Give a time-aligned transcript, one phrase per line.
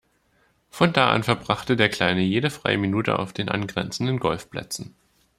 [0.71, 4.95] Von da an verbrachte der Kleine jede freie Minute auf den angrenzenden Golfplätzen.